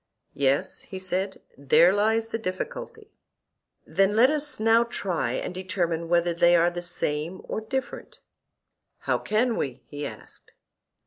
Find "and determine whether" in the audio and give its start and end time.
5.33-6.33